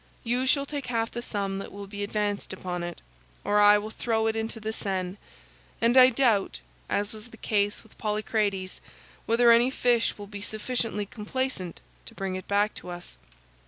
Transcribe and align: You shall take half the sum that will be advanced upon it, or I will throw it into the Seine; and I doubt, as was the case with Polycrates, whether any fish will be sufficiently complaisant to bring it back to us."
You 0.23 0.47
shall 0.47 0.65
take 0.65 0.87
half 0.87 1.11
the 1.11 1.21
sum 1.21 1.59
that 1.59 1.71
will 1.71 1.85
be 1.85 2.03
advanced 2.03 2.53
upon 2.53 2.81
it, 2.81 3.01
or 3.43 3.59
I 3.59 3.77
will 3.77 3.91
throw 3.91 4.25
it 4.25 4.35
into 4.35 4.59
the 4.59 4.73
Seine; 4.73 5.17
and 5.79 5.95
I 5.95 6.09
doubt, 6.09 6.59
as 6.89 7.13
was 7.13 7.27
the 7.27 7.37
case 7.37 7.83
with 7.83 7.95
Polycrates, 7.99 8.81
whether 9.27 9.51
any 9.51 9.69
fish 9.69 10.17
will 10.17 10.25
be 10.25 10.41
sufficiently 10.41 11.05
complaisant 11.05 11.81
to 12.07 12.15
bring 12.15 12.33
it 12.35 12.47
back 12.47 12.73
to 12.81 12.89
us." 12.89 13.15